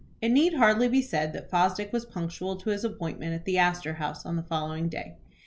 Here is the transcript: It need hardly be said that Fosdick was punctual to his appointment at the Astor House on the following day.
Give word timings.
It 0.19 0.29
need 0.29 0.55
hardly 0.55 0.87
be 0.87 1.03
said 1.03 1.31
that 1.33 1.51
Fosdick 1.51 1.93
was 1.93 2.05
punctual 2.07 2.55
to 2.55 2.71
his 2.71 2.83
appointment 2.83 3.35
at 3.35 3.45
the 3.45 3.59
Astor 3.59 3.93
House 3.93 4.25
on 4.25 4.35
the 4.35 4.41
following 4.41 4.89
day. 4.89 5.17